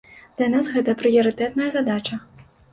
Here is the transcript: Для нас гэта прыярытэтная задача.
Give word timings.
Для 0.39 0.47
нас 0.53 0.71
гэта 0.77 0.95
прыярытэтная 1.03 1.71
задача. 1.79 2.23